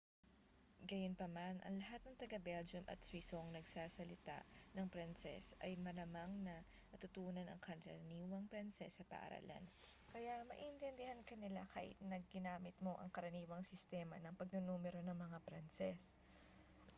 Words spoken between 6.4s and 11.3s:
na natutunan ang karaniwang pranses sa paaralan kaya maiintindihan